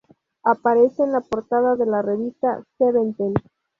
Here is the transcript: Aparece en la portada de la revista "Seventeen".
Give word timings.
Aparece 0.43 1.03
en 1.03 1.11
la 1.11 1.21
portada 1.21 1.75
de 1.75 1.85
la 1.85 2.01
revista 2.01 2.63
"Seventeen". 2.79 3.35